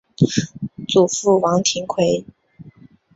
[0.87, 2.25] 祖父王庭槐。